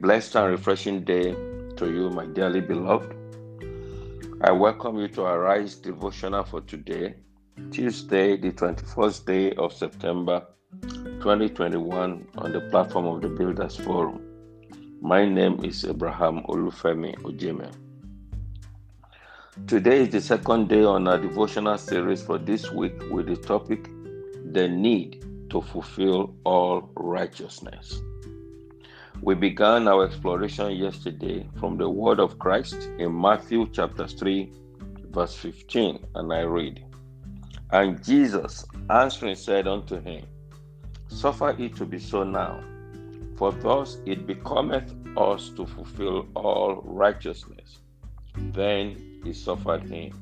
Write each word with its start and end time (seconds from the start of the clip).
blessed 0.00 0.36
and 0.36 0.50
refreshing 0.52 1.02
day 1.02 1.32
to 1.76 1.90
you, 1.90 2.08
my 2.10 2.24
dearly 2.26 2.60
beloved. 2.60 3.14
I 4.40 4.52
welcome 4.52 4.96
you 4.96 5.08
to 5.08 5.24
our 5.24 5.40
Rise 5.40 5.74
devotional 5.74 6.44
for 6.44 6.60
today, 6.60 7.16
Tuesday, 7.72 8.36
the 8.36 8.52
21st 8.52 9.26
day 9.26 9.52
of 9.54 9.72
September 9.72 10.46
2021, 10.82 12.28
on 12.38 12.52
the 12.52 12.60
platform 12.70 13.06
of 13.06 13.22
the 13.22 13.28
Builders 13.28 13.76
Forum. 13.76 14.22
My 15.00 15.24
name 15.26 15.64
is 15.64 15.84
Abraham 15.84 16.44
Olufemi 16.44 17.16
Ojeme. 17.22 17.68
Today 19.66 20.02
is 20.02 20.10
the 20.10 20.20
second 20.20 20.68
day 20.68 20.84
on 20.84 21.08
our 21.08 21.18
devotional 21.18 21.76
series 21.76 22.22
for 22.22 22.38
this 22.38 22.70
week 22.70 22.94
with 23.10 23.26
the 23.26 23.36
topic 23.36 23.90
The 24.52 24.68
Need 24.68 25.24
to 25.50 25.60
Fulfill 25.60 26.36
All 26.44 26.88
Righteousness. 26.94 28.00
We 29.28 29.34
began 29.34 29.88
our 29.88 30.06
exploration 30.06 30.74
yesterday 30.76 31.46
from 31.60 31.76
the 31.76 31.86
word 31.86 32.18
of 32.18 32.38
Christ 32.38 32.88
in 32.98 33.20
Matthew 33.20 33.68
chapter 33.70 34.06
3, 34.06 34.50
verse 35.10 35.34
15, 35.34 35.98
and 36.14 36.32
I 36.32 36.40
read, 36.40 36.82
And 37.70 38.02
Jesus 38.02 38.64
answering 38.88 39.34
said 39.34 39.68
unto 39.68 40.00
him, 40.00 40.24
Suffer 41.08 41.54
it 41.58 41.76
to 41.76 41.84
be 41.84 41.98
so 41.98 42.24
now, 42.24 42.64
for 43.36 43.52
thus 43.52 43.98
it 44.06 44.26
becometh 44.26 44.94
us 45.14 45.50
to 45.56 45.66
fulfill 45.66 46.26
all 46.34 46.80
righteousness. 46.82 47.80
Then 48.34 49.20
he 49.22 49.34
suffered 49.34 49.82
him. 49.82 50.14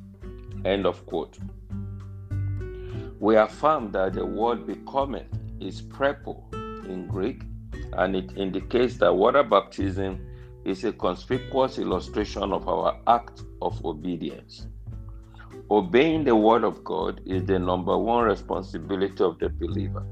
End 0.65 0.85
of 0.85 1.07
quote. 1.07 1.39
We 3.21 3.37
affirm 3.37 3.93
that 3.93 4.15
the 4.15 4.27
word 4.27 4.67
becometh 4.67 5.29
is 5.61 5.81
prepo 5.81 6.43
in 6.87 7.07
Greek 7.07 7.45
and 7.97 8.15
it 8.17 8.37
indicates 8.37 8.97
that 8.99 9.15
water 9.15 9.43
baptism 9.43 10.25
is 10.65 10.85
a 10.85 10.93
conspicuous 10.93 11.79
illustration 11.79 12.53
of 12.53 12.69
our 12.69 12.99
act 13.07 13.43
of 13.63 13.85
obedience. 13.85 14.67
Obeying 15.71 16.25
the 16.25 16.35
word 16.35 16.65
of 16.65 16.85
God 16.85 17.21
is 17.27 17.45
the 17.45 17.59
number 17.59 17.97
one 17.97 18.25
responsibility 18.25 19.23
of 19.23 19.39
the 19.39 19.49
believer. 19.49 20.05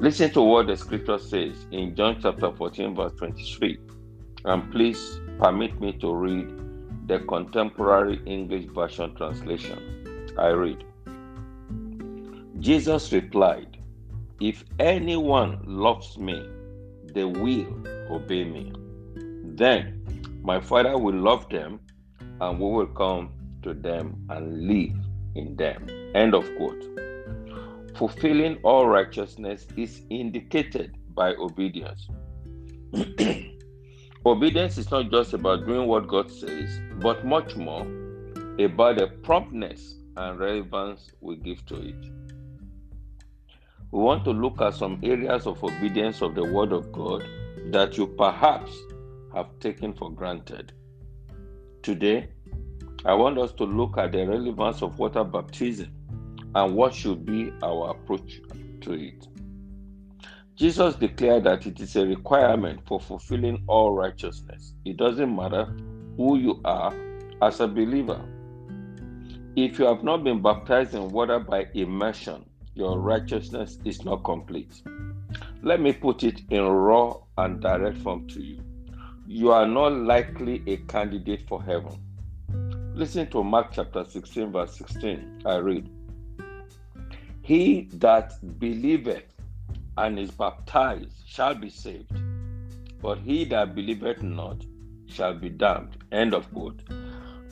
Listen 0.00 0.30
to 0.32 0.42
what 0.42 0.66
the 0.66 0.76
scripture 0.76 1.18
says 1.18 1.66
in 1.70 1.94
John 1.94 2.18
chapter 2.20 2.52
14, 2.52 2.94
verse 2.94 3.12
23. 3.16 3.78
And 4.44 4.70
please 4.70 5.20
permit 5.38 5.80
me 5.80 5.92
to 5.94 6.14
read 6.14 6.48
the 7.06 7.20
contemporary 7.20 8.20
English 8.26 8.66
version 8.66 9.14
translation. 9.14 10.34
I 10.38 10.48
read 10.48 10.84
Jesus 12.60 13.12
replied, 13.12 13.78
If 14.40 14.64
anyone 14.78 15.60
loves 15.66 16.16
me, 16.18 16.46
they 17.14 17.24
will 17.24 17.66
obey 18.10 18.44
me. 18.44 18.72
Then 19.56 20.04
my 20.42 20.60
Father 20.60 20.98
will 20.98 21.14
love 21.14 21.48
them, 21.48 21.80
and 22.40 22.58
we 22.58 22.70
will 22.70 22.86
come 22.86 23.30
to 23.62 23.72
them 23.72 24.26
and 24.28 24.66
live 24.68 24.96
in 25.34 25.56
them. 25.56 25.86
End 26.14 26.34
of 26.34 26.44
quote. 26.56 26.84
Fulfilling 27.96 28.58
all 28.64 28.86
righteousness 28.88 29.66
is 29.76 30.02
indicated 30.10 30.96
by 31.14 31.34
obedience. 31.36 32.08
obedience 34.26 34.76
is 34.78 34.90
not 34.90 35.10
just 35.10 35.32
about 35.32 35.64
doing 35.64 35.86
what 35.86 36.08
God 36.08 36.30
says, 36.30 36.80
but 36.96 37.24
much 37.24 37.56
more 37.56 37.82
about 38.58 38.98
the 38.98 39.06
promptness 39.22 39.94
and 40.16 40.38
relevance 40.38 41.10
we 41.20 41.36
give 41.36 41.64
to 41.66 41.76
it 41.76 42.23
we 43.94 44.02
want 44.02 44.24
to 44.24 44.32
look 44.32 44.60
at 44.60 44.74
some 44.74 44.98
areas 45.04 45.46
of 45.46 45.62
obedience 45.62 46.20
of 46.20 46.34
the 46.34 46.42
Word 46.42 46.72
of 46.72 46.90
God 46.90 47.24
that 47.70 47.96
you 47.96 48.08
perhaps 48.08 48.72
have 49.32 49.46
taken 49.60 49.94
for 49.94 50.10
granted. 50.10 50.72
Today, 51.80 52.28
I 53.04 53.14
want 53.14 53.38
us 53.38 53.52
to 53.52 53.62
look 53.62 53.96
at 53.96 54.10
the 54.10 54.26
relevance 54.26 54.82
of 54.82 54.98
water 54.98 55.22
baptism 55.22 55.92
and 56.56 56.74
what 56.74 56.92
should 56.92 57.24
be 57.24 57.52
our 57.62 57.90
approach 57.90 58.40
to 58.80 58.94
it. 58.94 59.28
Jesus 60.56 60.96
declared 60.96 61.44
that 61.44 61.64
it 61.64 61.78
is 61.78 61.94
a 61.94 62.04
requirement 62.04 62.80
for 62.88 62.98
fulfilling 62.98 63.62
all 63.68 63.92
righteousness. 63.92 64.74
It 64.84 64.96
doesn't 64.96 65.36
matter 65.36 65.66
who 66.16 66.36
you 66.36 66.60
are 66.64 66.92
as 67.42 67.60
a 67.60 67.68
believer. 67.68 68.28
If 69.54 69.78
you 69.78 69.84
have 69.84 70.02
not 70.02 70.24
been 70.24 70.42
baptized 70.42 70.94
in 70.94 71.10
water 71.10 71.38
by 71.38 71.68
immersion, 71.74 72.44
your 72.74 72.98
righteousness 72.98 73.78
is 73.84 74.04
not 74.04 74.24
complete. 74.24 74.82
Let 75.62 75.80
me 75.80 75.92
put 75.92 76.24
it 76.24 76.42
in 76.50 76.62
raw 76.62 77.16
and 77.38 77.60
direct 77.60 77.98
form 77.98 78.26
to 78.28 78.42
you. 78.42 78.62
You 79.26 79.52
are 79.52 79.66
not 79.66 79.92
likely 79.92 80.62
a 80.66 80.76
candidate 80.76 81.46
for 81.48 81.62
heaven. 81.62 81.98
Listen 82.94 83.28
to 83.30 83.42
Mark 83.42 83.68
chapter 83.72 84.04
16, 84.04 84.52
verse 84.52 84.76
16. 84.76 85.42
I 85.46 85.56
read, 85.56 85.88
He 87.42 87.88
that 87.94 88.34
believeth 88.58 89.24
and 89.96 90.18
is 90.18 90.30
baptized 90.32 91.22
shall 91.26 91.54
be 91.54 91.70
saved, 91.70 92.12
but 93.00 93.18
he 93.18 93.44
that 93.46 93.74
believeth 93.74 94.22
not 94.22 94.64
shall 95.06 95.34
be 95.34 95.48
damned. 95.48 95.96
End 96.12 96.34
of 96.34 96.52
quote. 96.52 96.82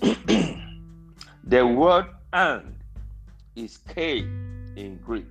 the 1.44 1.66
word 1.66 2.06
and 2.32 2.76
is 3.54 3.78
kai 3.78 4.24
in 4.76 4.96
Greek, 4.98 5.26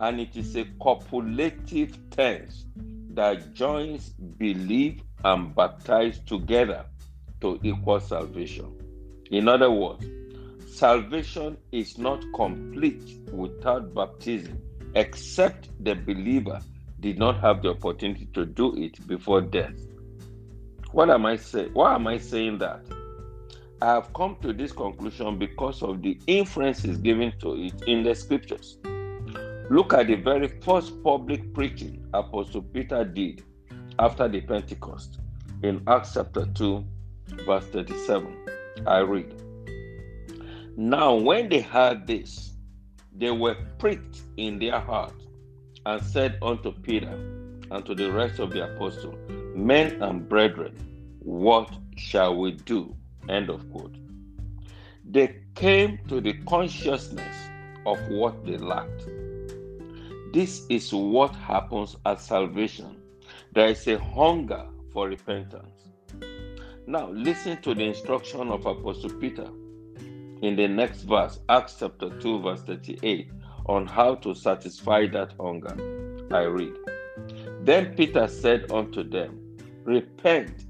and 0.00 0.20
it 0.20 0.36
is 0.36 0.56
a 0.56 0.64
copulative 0.82 1.98
tense 2.10 2.64
that 3.10 3.54
joins 3.54 4.10
believe 4.38 5.02
and 5.24 5.54
baptize 5.54 6.18
together 6.20 6.84
to 7.40 7.58
equal 7.62 8.00
salvation. 8.00 8.72
In 9.30 9.48
other 9.48 9.70
words, 9.70 10.06
salvation 10.66 11.56
is 11.72 11.98
not 11.98 12.24
complete 12.34 13.18
without 13.32 13.94
baptism, 13.94 14.60
except 14.94 15.68
the 15.84 15.94
believer 15.94 16.60
did 17.00 17.18
not 17.18 17.40
have 17.40 17.62
the 17.62 17.70
opportunity 17.70 18.26
to 18.34 18.46
do 18.46 18.74
it 18.76 19.06
before 19.06 19.40
death. 19.40 19.74
What 20.92 21.10
am 21.10 21.26
I 21.26 21.36
saying? 21.36 21.70
Why 21.72 21.94
am 21.94 22.06
I 22.06 22.18
saying 22.18 22.58
that? 22.58 22.84
I 23.84 23.88
have 23.96 24.14
come 24.14 24.36
to 24.40 24.54
this 24.54 24.72
conclusion 24.72 25.38
because 25.38 25.82
of 25.82 26.00
the 26.00 26.18
inferences 26.26 26.96
given 26.96 27.34
to 27.40 27.54
it 27.62 27.82
in 27.86 28.02
the 28.02 28.14
scriptures. 28.14 28.78
Look 29.68 29.92
at 29.92 30.06
the 30.06 30.14
very 30.14 30.48
first 30.48 31.02
public 31.04 31.52
preaching 31.52 32.02
Apostle 32.14 32.62
Peter 32.62 33.04
did 33.04 33.42
after 33.98 34.26
the 34.26 34.40
Pentecost 34.40 35.18
in 35.62 35.82
Acts 35.86 36.14
chapter 36.14 36.46
2, 36.54 36.82
verse 37.44 37.66
37. 37.66 38.34
I 38.86 39.00
read 39.00 39.34
Now, 40.78 41.16
when 41.16 41.50
they 41.50 41.60
heard 41.60 42.06
this, 42.06 42.54
they 43.14 43.32
were 43.32 43.56
pricked 43.78 44.22
in 44.38 44.58
their 44.58 44.80
heart 44.80 45.12
and 45.84 46.02
said 46.02 46.38
unto 46.40 46.72
Peter 46.72 47.12
and 47.70 47.84
to 47.84 47.94
the 47.94 48.10
rest 48.10 48.38
of 48.38 48.50
the 48.50 48.64
apostles, 48.64 49.18
Men 49.54 50.00
and 50.02 50.26
brethren, 50.26 50.74
what 51.18 51.70
shall 51.98 52.34
we 52.34 52.52
do? 52.52 52.96
End 53.28 53.48
of 53.50 53.70
quote. 53.70 53.96
They 55.04 55.36
came 55.54 55.98
to 56.08 56.20
the 56.20 56.34
consciousness 56.44 57.36
of 57.86 57.98
what 58.08 58.44
they 58.44 58.56
lacked. 58.56 59.06
This 60.32 60.66
is 60.68 60.92
what 60.92 61.34
happens 61.34 61.96
at 62.06 62.20
salvation. 62.20 62.96
There 63.52 63.68
is 63.68 63.86
a 63.86 63.98
hunger 63.98 64.66
for 64.92 65.08
repentance. 65.08 65.88
Now, 66.86 67.08
listen 67.10 67.62
to 67.62 67.74
the 67.74 67.84
instruction 67.84 68.48
of 68.50 68.66
Apostle 68.66 69.10
Peter 69.20 69.48
in 70.42 70.56
the 70.56 70.68
next 70.68 71.02
verse, 71.02 71.38
Acts 71.48 71.76
chapter 71.80 72.10
2, 72.18 72.42
verse 72.42 72.62
38, 72.62 73.30
on 73.66 73.86
how 73.86 74.16
to 74.16 74.34
satisfy 74.34 75.06
that 75.06 75.32
hunger. 75.40 75.74
I 76.30 76.42
read. 76.42 76.74
Then 77.60 77.94
Peter 77.94 78.28
said 78.28 78.70
unto 78.70 79.02
them, 79.02 79.56
Repent 79.84 80.66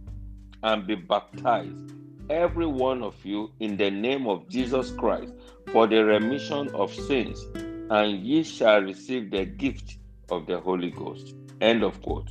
and 0.62 0.86
be 0.86 0.94
baptized 0.94 1.93
every 2.30 2.66
one 2.66 3.02
of 3.02 3.14
you 3.24 3.50
in 3.60 3.76
the 3.76 3.90
name 3.90 4.26
of 4.26 4.48
Jesus 4.48 4.90
Christ 4.92 5.32
for 5.72 5.86
the 5.86 6.04
remission 6.04 6.68
of 6.74 6.92
sins, 6.92 7.46
and 7.90 8.20
ye 8.24 8.42
shall 8.42 8.80
receive 8.80 9.30
the 9.30 9.44
gift 9.44 9.98
of 10.30 10.46
the 10.46 10.58
Holy 10.58 10.90
Ghost. 10.90 11.34
End 11.60 11.82
of 11.82 12.00
quote. 12.02 12.30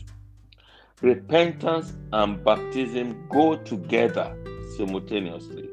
Repentance 1.01 1.93
and 2.11 2.43
baptism 2.43 3.27
go 3.29 3.55
together 3.57 4.35
simultaneously. 4.77 5.69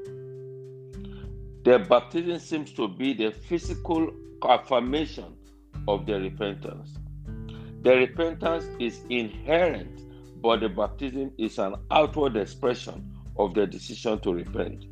The 1.65 1.79
baptism 1.89 2.39
seems 2.39 2.73
to 2.73 2.89
be 2.89 3.13
the 3.15 3.31
physical 3.31 4.13
affirmation 4.49 5.37
of 5.87 6.07
the 6.07 6.21
repentance. 6.21 6.99
The 7.83 7.97
repentance 7.97 8.65
is 8.79 9.01
inherent, 9.09 10.03
but 10.43 10.61
the 10.61 10.69
baptism 10.69 11.33
is 11.39 11.59
an 11.59 11.77
outward 11.91 12.37
expression 12.37 13.11
of 13.39 13.55
their 13.55 13.67
decision 13.67 14.19
to 14.21 14.33
repent. 14.35 14.87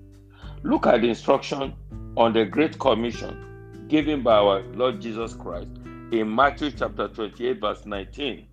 Look 0.62 0.86
at 0.86 1.02
the 1.02 1.08
instruction 1.08 1.74
on 2.16 2.32
the 2.32 2.44
Great 2.44 2.78
Commission 2.78 3.86
given 3.88 4.22
by 4.22 4.36
our 4.36 4.62
Lord 4.74 5.00
Jesus 5.00 5.34
Christ 5.34 5.70
in 6.12 6.34
Matthew 6.34 6.70
chapter 6.72 7.08
28, 7.08 7.60
verse 7.60 7.86
19. 7.86 8.46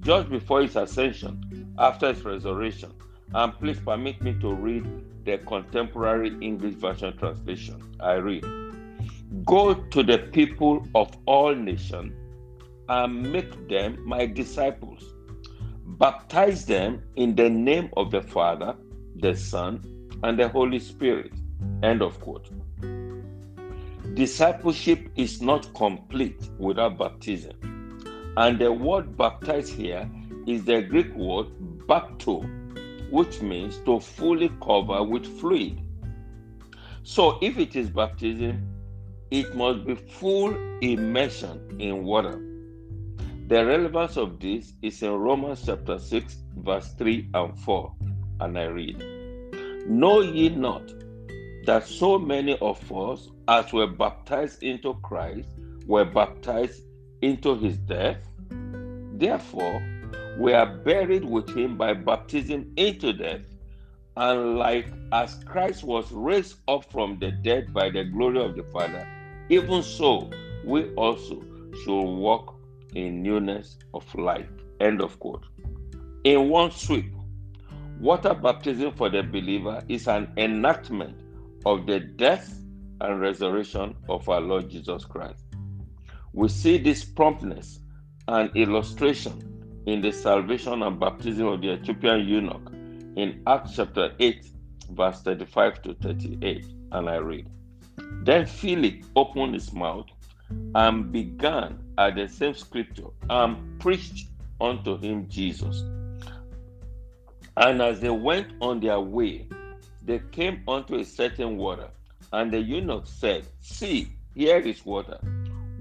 just 0.00 0.28
before 0.30 0.62
his 0.62 0.76
ascension, 0.76 1.74
after 1.78 2.12
his 2.12 2.24
resurrection. 2.24 2.92
And 3.34 3.52
please 3.58 3.80
permit 3.80 4.22
me 4.22 4.34
to 4.40 4.52
read 4.54 4.86
the 5.24 5.38
contemporary 5.38 6.36
English 6.40 6.74
version 6.74 7.16
translation. 7.16 7.82
I 8.00 8.14
read 8.14 8.44
Go 9.44 9.74
to 9.74 10.02
the 10.02 10.18
people 10.18 10.86
of 10.94 11.10
all 11.26 11.54
nations 11.54 12.12
and 12.88 13.32
make 13.32 13.68
them 13.68 13.98
my 14.06 14.26
disciples. 14.26 15.04
Baptize 15.84 16.66
them 16.66 17.02
in 17.16 17.34
the 17.34 17.50
name 17.50 17.90
of 17.96 18.10
the 18.10 18.22
Father, 18.22 18.76
the 19.20 19.36
Son, 19.36 19.82
and 20.22 20.38
the 20.38 20.48
Holy 20.48 20.78
Spirit. 20.78 21.32
End 21.82 22.02
of 22.02 22.20
quote. 22.20 22.50
Discipleship 24.14 25.10
is 25.16 25.42
not 25.42 25.72
complete 25.74 26.48
without 26.58 26.98
baptism. 26.98 27.52
And 28.36 28.58
the 28.58 28.72
word 28.72 29.16
baptize 29.16 29.68
here 29.68 30.08
is 30.46 30.64
the 30.64 30.82
Greek 30.82 31.14
word 31.14 31.48
bapto, 31.86 32.44
which 33.10 33.40
means 33.40 33.78
to 33.86 34.00
fully 34.00 34.50
cover 34.62 35.02
with 35.02 35.26
fluid. 35.40 35.80
So 37.02 37.38
if 37.40 37.58
it 37.58 37.76
is 37.76 37.90
baptism, 37.90 38.68
it 39.30 39.54
must 39.54 39.86
be 39.86 39.94
full 39.94 40.54
immersion 40.80 41.80
in 41.80 42.04
water. 42.04 42.42
The 43.48 43.64
relevance 43.64 44.16
of 44.16 44.40
this 44.40 44.72
is 44.82 45.02
in 45.02 45.12
Romans 45.12 45.62
chapter 45.64 45.98
6, 45.98 46.36
verse 46.56 46.92
3 46.98 47.30
and 47.34 47.58
4. 47.58 47.94
And 48.40 48.58
I 48.58 48.64
read 48.64 49.02
Know 49.86 50.20
ye 50.20 50.48
not 50.48 50.82
that 51.64 51.86
so 51.86 52.18
many 52.18 52.58
of 52.58 52.92
us, 52.92 53.28
as 53.48 53.72
were 53.72 53.86
baptized 53.86 54.62
into 54.62 54.94
Christ, 55.02 55.48
were 55.86 56.04
baptized 56.04 56.82
into 57.22 57.56
his 57.56 57.76
death? 57.78 58.18
Therefore, 59.18 59.82
we 60.38 60.52
are 60.52 60.66
buried 60.66 61.24
with 61.24 61.48
him 61.56 61.76
by 61.76 61.94
baptism 61.94 62.72
into 62.76 63.12
death, 63.12 63.42
and 64.16 64.58
like 64.58 64.86
as 65.12 65.42
Christ 65.44 65.84
was 65.84 66.10
raised 66.12 66.56
up 66.68 66.90
from 66.90 67.18
the 67.18 67.30
dead 67.30 67.72
by 67.72 67.90
the 67.90 68.04
glory 68.04 68.44
of 68.44 68.56
the 68.56 68.64
Father, 68.64 69.06
even 69.48 69.82
so 69.82 70.30
we 70.64 70.92
also 70.94 71.42
should 71.84 72.02
walk 72.02 72.54
in 72.94 73.22
newness 73.22 73.78
of 73.94 74.14
life. 74.14 74.48
End 74.80 75.00
of 75.00 75.18
quote. 75.20 75.44
In 76.24 76.48
one 76.48 76.70
sweep, 76.70 77.06
water 78.00 78.34
baptism 78.34 78.92
for 78.92 79.08
the 79.08 79.22
believer 79.22 79.82
is 79.88 80.08
an 80.08 80.28
enactment 80.36 81.16
of 81.64 81.86
the 81.86 82.00
death 82.00 82.58
and 83.00 83.20
resurrection 83.20 83.94
of 84.08 84.28
our 84.28 84.40
Lord 84.40 84.70
Jesus 84.70 85.04
Christ. 85.04 85.44
We 86.32 86.48
see 86.48 86.78
this 86.78 87.04
promptness 87.04 87.80
and 88.28 88.54
illustration 88.56 89.82
in 89.86 90.00
the 90.00 90.12
salvation 90.12 90.82
and 90.82 90.98
baptism 90.98 91.46
of 91.46 91.60
the 91.60 91.72
Ethiopian 91.72 92.26
eunuch 92.26 92.72
in 93.16 93.42
Acts 93.46 93.76
chapter 93.76 94.12
8, 94.18 94.46
verse 94.90 95.22
35 95.22 95.82
to 95.82 95.94
38. 95.94 96.66
And 96.92 97.08
I 97.08 97.16
read 97.16 97.48
Then 98.22 98.46
Philip 98.46 99.04
opened 99.14 99.54
his 99.54 99.72
mouth 99.72 100.06
and 100.74 101.12
began 101.12 101.78
at 101.98 102.16
the 102.16 102.28
same 102.28 102.54
scripture 102.54 103.08
and 103.30 103.80
preached 103.80 104.28
unto 104.60 104.98
him 104.98 105.28
Jesus. 105.28 105.82
And 107.56 107.80
as 107.80 108.00
they 108.00 108.10
went 108.10 108.52
on 108.60 108.80
their 108.80 109.00
way, 109.00 109.48
they 110.02 110.20
came 110.30 110.62
unto 110.68 110.96
a 110.96 111.04
certain 111.04 111.56
water, 111.56 111.88
and 112.32 112.52
the 112.52 112.60
eunuch 112.60 113.06
said, 113.06 113.46
See, 113.60 114.12
here 114.34 114.58
is 114.58 114.84
water. 114.84 115.18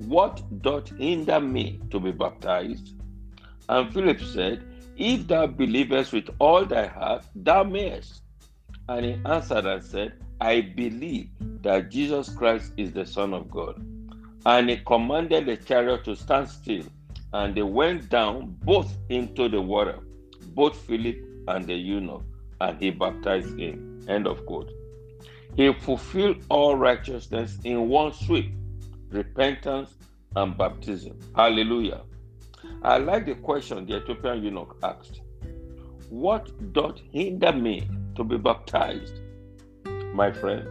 What 0.08 0.42
doth 0.62 0.90
hinder 0.98 1.40
me 1.40 1.82
to 1.92 2.00
be 2.00 2.12
baptized? 2.12 2.94
And 3.68 3.94
Philip 3.94 4.22
said, 4.22 4.64
If 4.96 5.28
thou 5.28 5.48
believest 5.48 6.14
with 6.14 6.30
all 6.40 6.66
thy 6.66 6.88
heart, 6.88 7.26
thou 7.36 7.64
mayest. 7.64 8.22
And 8.88 9.06
he 9.06 9.20
answered 9.26 9.66
and 9.66 9.84
said, 9.84 10.14
I 10.40 10.62
believe 10.62 11.30
that 11.62 11.92
Jesus 11.92 12.30
Christ 12.30 12.74
is 12.78 12.94
the 12.94 13.06
Son 13.06 13.34
of 13.34 13.50
God. 13.50 13.84
And 14.46 14.70
he 14.70 14.78
commanded 14.78 15.48
the 15.48 15.58
chariot 15.58 16.04
to 16.06 16.16
stand 16.16 16.48
still, 16.50 16.86
and 17.34 17.56
they 17.56 17.64
went 17.64 18.10
down 18.10 18.56
both 18.64 18.96
into 19.10 19.50
the 19.50 19.62
water, 19.62 20.00
both 20.54 20.78
Philip 20.78 21.18
and 21.48 21.66
the 21.66 21.76
eunuch, 21.76 22.24
and 22.62 22.80
he 22.80 22.92
baptized 22.92 23.58
him. 23.60 24.02
End 24.08 24.28
of 24.28 24.46
quote. 24.46 24.72
He 25.56 25.72
fulfilled 25.74 26.44
all 26.50 26.76
righteousness 26.76 27.58
in 27.64 27.88
one 27.90 28.14
sweep 28.14 28.52
repentance 29.10 29.96
and 30.36 30.58
baptism. 30.58 31.18
Hallelujah. 31.36 32.02
I 32.82 32.98
like 32.98 33.26
the 33.26 33.36
question 33.36 33.86
the 33.86 33.98
Ethiopian 33.98 34.44
eunuch 34.44 34.78
asked 34.84 35.22
What 36.10 36.74
doth 36.74 37.00
hinder 37.12 37.54
me 37.54 37.88
to 38.16 38.24
be 38.24 38.38
baptized? 38.38 39.22
My 40.14 40.32
friend, 40.32 40.68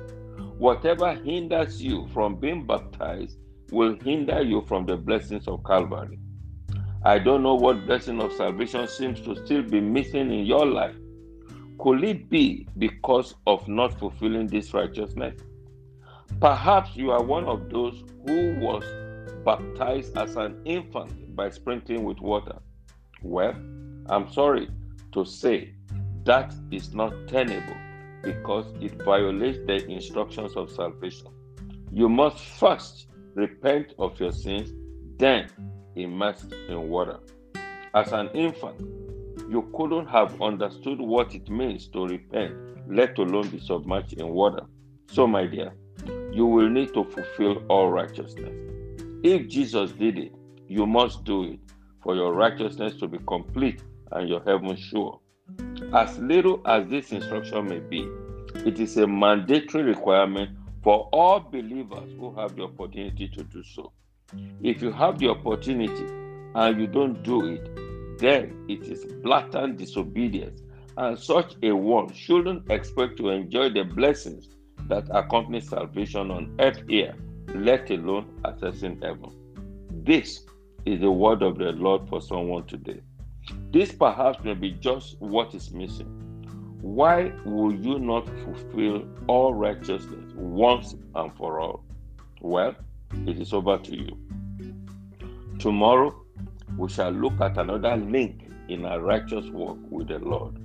whatever 0.59 1.15
hinders 1.15 1.83
you 1.83 2.09
from 2.13 2.37
being 2.37 2.67
baptized 2.67 3.39
will 3.71 3.97
hinder 4.03 4.43
you 4.43 4.63
from 4.63 4.87
the 4.87 4.97
blessings 4.97 5.49
of 5.49 5.65
Calvary. 5.65 6.19
I 7.07 7.19
don't 7.19 7.43
know 7.43 7.55
what 7.55 7.85
blessing 7.85 8.19
of 8.23 8.33
salvation 8.33 8.89
seems 8.89 9.21
to 9.23 9.37
still 9.45 9.63
be 9.63 9.79
missing 9.79 10.33
in 10.33 10.47
your 10.47 10.65
life. 10.65 10.97
Could 11.79 12.03
it 12.03 12.31
be 12.31 12.67
because 12.79 13.35
of 13.47 13.69
not 13.69 13.99
fulfilling 13.99 14.47
this 14.47 14.73
righteousness? 14.73 15.39
Perhaps 16.41 16.97
you 16.97 17.11
are 17.11 17.23
one 17.23 17.45
of 17.45 17.69
those 17.69 18.03
who 18.27 18.57
was 18.59 18.85
baptized 19.45 20.17
as 20.17 20.37
an 20.37 20.63
infant 20.65 21.37
by 21.37 21.51
sprinkling 21.51 22.05
with 22.05 22.21
water. 22.21 22.57
Well, 23.23 23.55
I'm 24.07 24.33
sorry 24.33 24.71
to 25.13 25.27
say 25.27 25.75
that 26.25 26.55
is 26.71 26.95
not 26.95 27.13
tenable 27.29 27.77
because 28.23 28.65
it 28.81 29.03
violates 29.03 29.59
the 29.67 29.87
instructions 29.91 30.57
of 30.57 30.71
salvation. 30.71 31.29
You 31.93 32.09
must 32.09 32.39
first 32.39 33.09
repent 33.35 33.93
of 33.99 34.19
your 34.19 34.33
sins, 34.33 34.73
then 35.19 35.51
immersed 35.97 36.53
in 36.69 36.89
water. 36.89 37.19
As 37.95 38.13
an 38.13 38.29
infant, 38.35 38.81
you 39.49 39.71
couldn't 39.77 40.07
have 40.07 40.41
understood 40.41 41.01
what 41.01 41.35
it 41.35 41.49
means 41.49 41.87
to 41.89 42.07
repent, 42.07 42.55
let 42.89 43.19
alone 43.19 43.49
be 43.49 43.61
submerged 43.61 44.15
in 44.15 44.29
water. 44.29 44.65
So, 45.11 45.27
my 45.27 45.47
dear, 45.47 45.73
you 46.33 46.47
will 46.47 46.69
need 46.69 46.93
to 46.95 47.05
fulfill 47.05 47.63
all 47.69 47.91
righteousness. 47.91 48.53
If 49.23 49.49
Jesus 49.49 49.93
did 49.93 50.19
it, 50.19 50.35
you 50.69 50.87
must 50.87 51.25
do 51.25 51.45
it 51.45 51.61
for 52.03 52.15
your 52.15 52.35
righteousness 52.35 52.97
to 52.97 53.09
be 53.09 53.19
complete 53.27 53.83
and 54.13 54.29
your 54.29 54.43
heaven 54.45 54.77
sure. 54.77 55.21
As 55.93 56.19
little 56.19 56.61
as 56.67 56.89
this 56.89 57.13
instruction 57.13 57.69
may 57.69 57.79
be, 57.79 58.09
it 58.67 58.81
is 58.81 58.97
a 58.97 59.07
mandatory 59.07 59.85
requirement 59.85 60.51
for 60.83 61.09
all 61.13 61.41
believers 61.41 62.11
who 62.19 62.35
have 62.35 62.57
the 62.57 62.65
opportunity 62.65 63.29
to 63.29 63.45
do 63.45 63.63
so. 63.63 63.93
If 64.63 64.81
you 64.83 64.91
have 64.93 65.19
the 65.19 65.29
opportunity 65.29 66.07
and 66.55 66.81
you 66.81 66.87
don't 66.87 67.23
do 67.23 67.47
it, 67.47 68.19
then 68.19 68.65
it 68.69 68.83
is 68.83 69.05
blatant 69.23 69.77
disobedience, 69.77 70.63
and 70.97 71.19
such 71.19 71.57
a 71.63 71.73
one 71.73 72.13
shouldn't 72.13 72.71
expect 72.71 73.17
to 73.19 73.31
enjoy 73.31 73.71
the 73.71 73.85
blessings 73.85 74.49
that 74.89 75.09
accompany 75.11 75.61
salvation 75.61 76.31
on 76.31 76.55
earth 76.61 76.83
here, 76.89 77.15
let 77.55 77.91
alone 77.91 78.27
accessing 78.45 79.03
heaven. 79.03 79.31
This 80.05 80.45
is 80.87 81.01
the 81.01 81.11
word 81.11 81.43
of 81.43 81.59
the 81.59 81.73
Lord 81.73 82.09
for 82.09 82.21
someone 82.21 82.67
today. 82.67 83.01
This 83.71 83.93
perhaps 83.93 84.43
may 84.45 84.55
be 84.55 84.73
just 84.73 85.21
what 85.21 85.55
is 85.55 85.71
missing. 85.73 86.07
Why 86.81 87.33
will 87.45 87.75
you 87.75 87.99
not 87.99 88.29
fulfill 88.45 89.09
all 89.27 89.55
righteousness 89.55 90.33
once 90.35 90.95
and 91.15 91.35
for 91.37 91.61
all? 91.61 91.85
Well, 92.41 92.75
it 93.27 93.41
is 93.41 93.53
over 93.53 93.79
to 93.79 93.97
you. 93.97 94.19
Tomorrow, 95.59 96.15
we 96.77 96.89
shall 96.89 97.11
look 97.11 97.41
at 97.41 97.57
another 97.59 97.97
link 97.97 98.51
in 98.69 98.85
our 98.85 99.01
righteous 99.01 99.47
walk 99.51 99.79
with 99.91 100.09
the 100.09 100.19
Lord. 100.19 100.59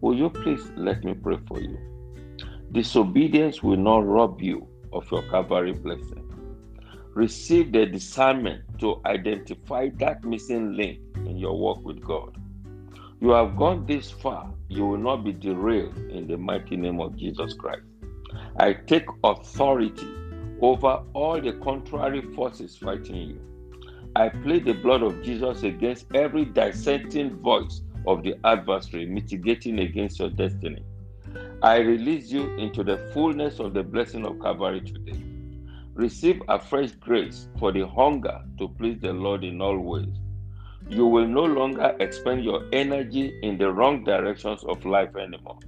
Will 0.00 0.14
you 0.14 0.30
please 0.30 0.70
let 0.76 1.04
me 1.04 1.14
pray 1.14 1.38
for 1.46 1.60
you? 1.60 1.78
Disobedience 2.72 3.62
will 3.62 3.76
not 3.76 4.06
rob 4.06 4.40
you 4.40 4.66
of 4.92 5.10
your 5.10 5.22
Calvary 5.30 5.72
blessing. 5.72 6.24
Receive 7.14 7.72
the 7.72 7.86
discernment 7.86 8.62
to 8.78 9.00
identify 9.04 9.88
that 9.98 10.22
missing 10.24 10.76
link 10.76 11.00
in 11.16 11.36
your 11.36 11.58
walk 11.58 11.84
with 11.84 12.00
God. 12.00 12.36
You 13.20 13.30
have 13.30 13.56
gone 13.56 13.86
this 13.86 14.10
far, 14.10 14.52
you 14.68 14.86
will 14.86 14.98
not 14.98 15.24
be 15.24 15.32
derailed 15.32 15.96
in 16.10 16.28
the 16.28 16.36
mighty 16.36 16.76
name 16.76 17.00
of 17.00 17.16
Jesus 17.16 17.54
Christ. 17.54 17.82
I 18.60 18.74
take 18.74 19.06
authority 19.24 20.06
over 20.60 21.02
all 21.14 21.40
the 21.40 21.52
contrary 21.54 22.22
forces 22.34 22.76
fighting 22.76 23.16
you. 23.16 23.40
I 24.16 24.28
plead 24.28 24.64
the 24.64 24.72
blood 24.72 25.02
of 25.02 25.22
Jesus 25.22 25.62
against 25.62 26.06
every 26.14 26.44
dissenting 26.44 27.36
voice 27.36 27.82
of 28.06 28.22
the 28.22 28.34
adversary 28.44 29.06
mitigating 29.06 29.78
against 29.80 30.18
your 30.18 30.30
destiny. 30.30 30.82
I 31.62 31.78
release 31.78 32.30
you 32.30 32.54
into 32.56 32.82
the 32.82 33.10
fullness 33.12 33.58
of 33.60 33.74
the 33.74 33.82
blessing 33.82 34.24
of 34.24 34.40
Calvary 34.40 34.80
today. 34.80 35.22
Receive 35.94 36.40
a 36.48 36.58
fresh 36.58 36.92
grace 36.92 37.48
for 37.58 37.72
the 37.72 37.86
hunger 37.86 38.40
to 38.58 38.68
please 38.68 38.98
the 39.00 39.12
Lord 39.12 39.44
in 39.44 39.60
all 39.60 39.78
ways. 39.78 40.16
You 40.88 41.06
will 41.06 41.26
no 41.26 41.44
longer 41.44 41.96
expend 42.00 42.44
your 42.44 42.64
energy 42.72 43.38
in 43.42 43.58
the 43.58 43.70
wrong 43.70 44.04
directions 44.04 44.64
of 44.64 44.84
life 44.86 45.16
anymore. 45.16 45.58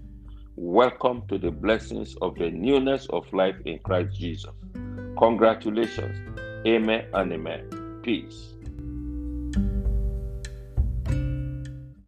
Welcome 0.62 1.22
to 1.28 1.38
the 1.38 1.50
blessings 1.50 2.16
of 2.20 2.34
the 2.34 2.50
newness 2.50 3.06
of 3.14 3.24
life 3.32 3.56
in 3.64 3.78
Christ 3.78 4.14
Jesus. 4.18 4.50
Congratulations. 5.16 6.38
Amen 6.66 7.06
and 7.14 7.32
amen. 7.32 8.00
Peace. 8.02 8.52